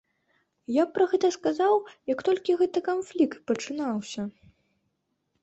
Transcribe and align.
Я 0.81 0.85
пра 0.95 1.05
гэта 1.11 1.29
сказаў, 1.35 1.75
як 2.13 2.19
толькі 2.31 2.57
гэты 2.63 2.79
канфлікт 2.89 3.39
пачынаўся. 3.53 4.21